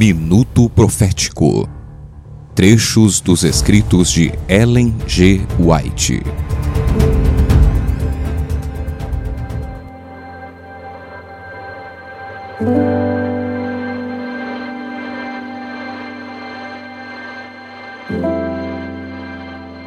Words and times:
Minuto 0.00 0.66
Profético 0.70 1.68
Trechos 2.54 3.20
dos 3.20 3.44
escritos 3.44 4.10
de 4.10 4.32
Ellen 4.48 4.96
G. 5.06 5.42
White. 5.58 6.22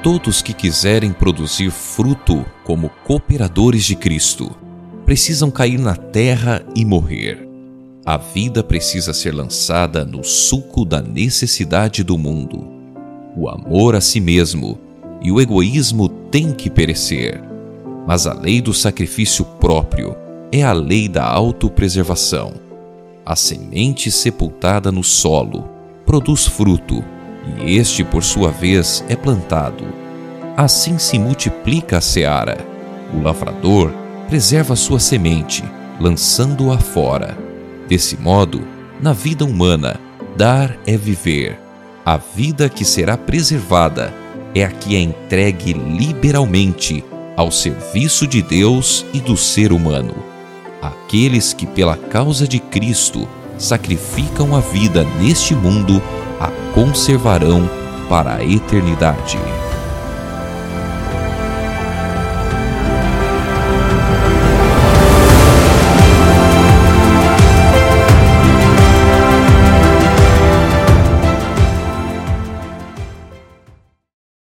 Todos 0.04 0.44
que 0.44 0.54
quiserem 0.54 1.12
produzir 1.12 1.72
fruto 1.72 2.46
como 2.64 2.90
cooperadores 3.04 3.84
de 3.86 3.96
Cristo 3.96 4.56
precisam 5.08 5.50
cair 5.50 5.80
na 5.80 5.96
terra 5.96 6.64
e 6.76 6.86
morrer. 6.86 7.53
A 8.06 8.18
vida 8.18 8.62
precisa 8.62 9.14
ser 9.14 9.34
lançada 9.34 10.04
no 10.04 10.26
suco 10.26 10.84
da 10.84 11.02
necessidade 11.02 12.04
do 12.04 12.18
mundo. 12.18 12.68
O 13.34 13.48
amor 13.48 13.96
a 13.96 14.02
si 14.02 14.20
mesmo 14.20 14.78
e 15.22 15.32
o 15.32 15.40
egoísmo 15.40 16.10
têm 16.10 16.52
que 16.52 16.70
perecer. 16.70 17.42
Mas 18.06 18.28
a 18.28 18.34
lei 18.34 18.62
do 18.62 18.74
sacrifício 18.74 19.46
próprio 19.46 20.18
é 20.52 20.62
a 20.64 20.74
lei 20.74 21.08
da 21.08 21.24
autopreservação. 21.24 22.56
A 23.26 23.38
semente 23.38 24.12
sepultada 24.12 24.92
no 24.92 25.02
solo 25.02 25.70
produz 26.06 26.46
fruto 26.46 27.02
e 27.66 27.78
este, 27.78 28.04
por 28.04 28.22
sua 28.22 28.52
vez, 28.52 29.02
é 29.08 29.16
plantado. 29.16 29.86
Assim 30.58 30.98
se 30.98 31.18
multiplica 31.18 32.00
a 32.00 32.02
seara. 32.02 32.58
O 33.14 33.22
lavrador 33.22 33.94
preserva 34.28 34.76
sua 34.76 35.00
semente, 35.00 35.64
lançando-a 36.02 36.78
fora. 36.78 37.43
Desse 37.94 38.18
modo, 38.20 38.64
na 39.00 39.14
vida 39.14 39.46
humana, 39.46 40.00
dar 40.36 40.76
é 40.84 40.98
viver. 40.98 41.60
A 42.04 42.18
vida 42.18 42.68
que 42.68 42.84
será 42.84 43.16
preservada 43.16 44.12
é 44.56 44.66
a 44.66 44.72
que 44.72 44.96
é 44.96 45.00
entregue 45.00 45.74
liberalmente 45.74 47.06
ao 47.38 47.52
serviço 47.52 48.26
de 48.26 48.42
Deus 48.42 49.06
e 49.14 49.20
do 49.20 49.38
ser 49.38 49.72
humano. 49.72 50.16
Aqueles 50.82 51.54
que, 51.54 51.68
pela 51.68 51.96
causa 51.96 52.48
de 52.48 52.58
Cristo, 52.58 53.30
sacrificam 53.60 54.56
a 54.56 54.60
vida 54.60 55.06
neste 55.22 55.54
mundo 55.54 56.02
a 56.40 56.48
conservarão 56.74 57.70
para 58.10 58.38
a 58.38 58.44
eternidade. 58.44 59.38